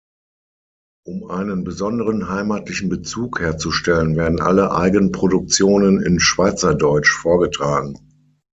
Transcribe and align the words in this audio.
Um 1.05 1.29
einen 1.29 1.63
besonderen 1.63 2.27
heimatlichen 2.27 2.89
Bezug 2.89 3.39
herzustellen, 3.39 4.15
werden 4.15 4.39
alle 4.41 4.71
Eigenproduktionen 4.75 6.01
in 6.01 6.19
Schweizerdeutsch 6.19 7.11
vorgetragen. 7.13 7.99